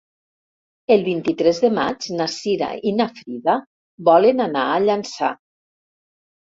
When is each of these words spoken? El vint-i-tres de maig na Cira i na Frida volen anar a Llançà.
El 0.95 1.03
vint-i-tres 1.07 1.59
de 1.67 1.71
maig 1.75 2.09
na 2.21 2.27
Cira 2.37 2.71
i 2.93 2.97
na 3.03 3.09
Frida 3.21 3.59
volen 4.11 4.47
anar 4.49 4.69
a 4.75 4.83
Llançà. 4.89 5.35